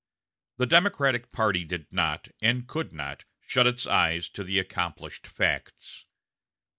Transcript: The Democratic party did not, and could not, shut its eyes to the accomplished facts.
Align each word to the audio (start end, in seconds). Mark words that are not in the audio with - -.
The 0.57 0.65
Democratic 0.65 1.31
party 1.31 1.63
did 1.63 1.93
not, 1.93 2.29
and 2.41 2.67
could 2.67 2.91
not, 2.91 3.23
shut 3.45 3.67
its 3.67 3.85
eyes 3.85 4.29
to 4.29 4.43
the 4.43 4.57
accomplished 4.57 5.27
facts. 5.27 6.07